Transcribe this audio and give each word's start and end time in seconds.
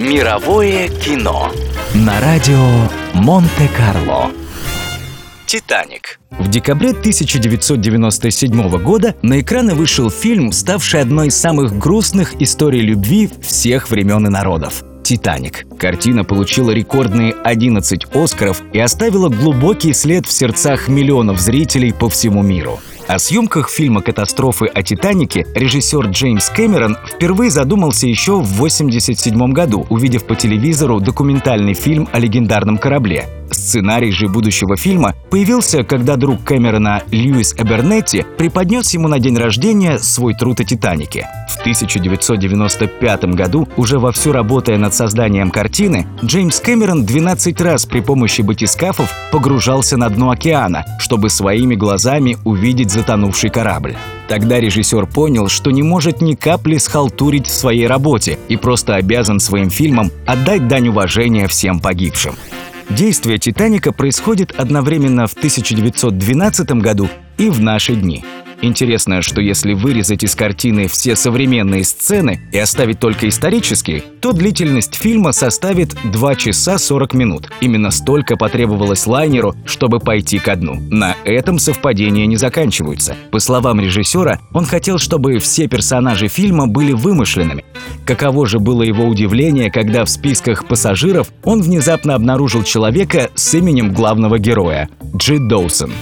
Мировое 0.00 0.88
кино 0.88 1.52
на 1.92 2.18
радио 2.22 2.56
Монте-Карло. 3.12 4.30
«Титаник». 5.44 6.18
В 6.30 6.48
декабре 6.48 6.92
1997 6.92 8.78
года 8.82 9.14
на 9.20 9.42
экраны 9.42 9.74
вышел 9.74 10.08
фильм, 10.08 10.52
ставший 10.52 11.02
одной 11.02 11.26
из 11.26 11.36
самых 11.36 11.76
грустных 11.76 12.40
историй 12.40 12.80
любви 12.80 13.28
всех 13.42 13.90
времен 13.90 14.26
и 14.26 14.30
народов. 14.30 14.84
«Титаник». 15.02 15.66
Картина 15.78 16.24
получила 16.24 16.70
рекордные 16.70 17.34
11 17.34 18.06
«Оскаров» 18.14 18.62
и 18.72 18.78
оставила 18.78 19.28
глубокий 19.28 19.92
след 19.92 20.24
в 20.24 20.32
сердцах 20.32 20.88
миллионов 20.88 21.38
зрителей 21.38 21.92
по 21.92 22.08
всему 22.08 22.40
миру. 22.40 22.80
О 23.10 23.18
съемках 23.18 23.70
фильма 23.70 24.02
«Катастрофы 24.02 24.66
о 24.66 24.84
Титанике» 24.84 25.44
режиссер 25.56 26.10
Джеймс 26.10 26.48
Кэмерон 26.48 26.96
впервые 27.04 27.50
задумался 27.50 28.06
еще 28.06 28.40
в 28.40 28.54
1987 28.54 29.52
году, 29.52 29.84
увидев 29.90 30.24
по 30.24 30.36
телевизору 30.36 31.00
документальный 31.00 31.74
фильм 31.74 32.08
о 32.12 32.20
легендарном 32.20 32.78
корабле. 32.78 33.28
Сценарий 33.50 34.12
же 34.12 34.28
будущего 34.28 34.76
фильма 34.76 35.14
появился, 35.30 35.82
когда 35.84 36.16
друг 36.16 36.44
Кэмерона 36.44 37.02
Льюис 37.10 37.54
Эбернетти 37.54 38.24
преподнес 38.38 38.92
ему 38.94 39.08
на 39.08 39.18
день 39.18 39.36
рождения 39.36 39.98
свой 39.98 40.34
труд 40.34 40.60
о 40.60 40.64
«Титанике». 40.64 41.28
В 41.48 41.60
1995 41.60 43.24
году, 43.34 43.68
уже 43.76 43.98
вовсю 43.98 44.32
работая 44.32 44.78
над 44.78 44.94
созданием 44.94 45.50
картины, 45.50 46.06
Джеймс 46.24 46.60
Кэмерон 46.60 47.04
12 47.04 47.60
раз 47.60 47.86
при 47.86 48.00
помощи 48.00 48.42
батискафов 48.42 49.12
погружался 49.32 49.96
на 49.96 50.08
дно 50.08 50.30
океана, 50.30 50.84
чтобы 50.98 51.28
своими 51.28 51.74
глазами 51.74 52.38
увидеть 52.44 52.90
затонувший 52.90 53.50
корабль. 53.50 53.96
Тогда 54.28 54.60
режиссер 54.60 55.06
понял, 55.06 55.48
что 55.48 55.72
не 55.72 55.82
может 55.82 56.20
ни 56.20 56.34
капли 56.34 56.78
схалтурить 56.78 57.48
в 57.48 57.52
своей 57.52 57.88
работе 57.88 58.38
и 58.48 58.56
просто 58.56 58.94
обязан 58.94 59.40
своим 59.40 59.70
фильмом 59.70 60.12
отдать 60.24 60.68
дань 60.68 60.88
уважения 60.88 61.48
всем 61.48 61.80
погибшим. 61.80 62.36
Действие 62.90 63.38
«Титаника» 63.38 63.92
происходит 63.92 64.52
одновременно 64.52 65.28
в 65.28 65.34
1912 65.34 66.70
году 66.72 67.08
и 67.38 67.48
в 67.48 67.60
наши 67.60 67.94
дни– 67.94 68.24
Интересно, 68.62 69.22
что 69.22 69.40
если 69.40 69.72
вырезать 69.72 70.22
из 70.22 70.34
картины 70.34 70.86
все 70.86 71.16
современные 71.16 71.82
сцены 71.84 72.40
и 72.52 72.58
оставить 72.58 73.00
только 73.00 73.28
исторические, 73.28 74.02
то 74.20 74.32
длительность 74.32 74.94
фильма 74.94 75.32
составит 75.32 75.96
2 76.04 76.34
часа 76.34 76.76
40 76.76 77.14
минут. 77.14 77.50
Именно 77.60 77.90
столько 77.90 78.36
потребовалось 78.36 79.06
лайнеру, 79.06 79.54
чтобы 79.64 79.98
пойти 79.98 80.38
ко 80.38 80.56
дну. 80.56 80.78
На 80.90 81.16
этом 81.24 81.58
совпадения 81.58 82.26
не 82.26 82.36
заканчиваются. 82.36 83.16
По 83.30 83.38
словам 83.38 83.80
режиссера, 83.80 84.40
он 84.52 84.66
хотел, 84.66 84.98
чтобы 84.98 85.38
все 85.38 85.66
персонажи 85.66 86.28
фильма 86.28 86.66
были 86.66 86.92
вымышленными. 86.92 87.64
Каково 88.10 88.44
же 88.44 88.58
было 88.58 88.82
его 88.82 89.04
удивление, 89.04 89.70
когда 89.70 90.04
в 90.04 90.10
списках 90.10 90.66
пассажиров 90.66 91.32
он 91.44 91.62
внезапно 91.62 92.16
обнаружил 92.16 92.64
человека 92.64 93.30
с 93.36 93.54
именем 93.54 93.94
главного 93.94 94.40
героя– 94.40 94.88
Джи 95.16 95.38
Доусон. 95.38 95.92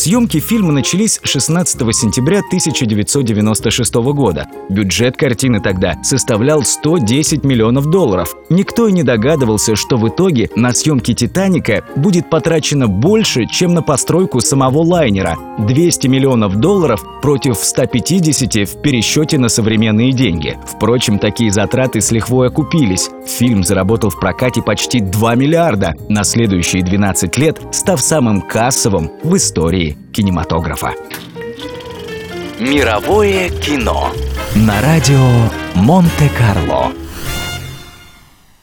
Съемки 0.00 0.40
фильма 0.40 0.72
начались 0.72 1.20
16 1.22 1.78
сентября 1.94 2.38
1996 2.38 3.94
года. 4.14 4.46
Бюджет 4.70 5.18
картины 5.18 5.60
тогда 5.60 6.02
составлял 6.02 6.62
110 6.62 7.44
миллионов 7.44 7.84
долларов. 7.84 8.34
Никто 8.48 8.88
и 8.88 8.92
не 8.92 9.02
догадывался, 9.02 9.76
что 9.76 9.98
в 9.98 10.08
итоге 10.08 10.48
на 10.56 10.72
съемки 10.72 11.12
«Титаника» 11.12 11.84
будет 11.96 12.30
потрачено 12.30 12.88
больше, 12.88 13.44
чем 13.44 13.74
на 13.74 13.82
постройку 13.82 14.40
самого 14.40 14.78
лайнера– 14.78 15.36
200 15.58 16.06
миллионов 16.06 16.56
долларов 16.56 17.04
против 17.20 17.58
150 17.58 18.70
в 18.70 18.80
пересчете 18.80 19.36
на 19.36 19.50
современные 19.50 20.12
деньги. 20.12 20.58
Впрочем, 20.66 21.18
такие 21.18 21.52
затраты 21.52 22.00
с 22.00 22.10
лихвой 22.10 22.48
окупились. 22.48 23.10
Фильм 23.26 23.62
заработал 23.62 24.08
в 24.08 24.18
прокате 24.18 24.62
почти 24.62 25.00
2 25.00 25.34
миллиарда, 25.34 25.94
на 26.08 26.24
следующие 26.24 26.82
12 26.82 27.36
лет 27.36 27.60
став 27.70 28.00
самым 28.00 28.40
кассовым 28.40 29.10
в 29.22 29.36
истории 29.36 29.89
истории 29.90 29.96
кинематографа. 30.12 30.94
Мировое 32.58 33.48
кино 33.48 34.10
на 34.54 34.80
радио 34.82 35.18
Монте-Карло. 35.74 36.92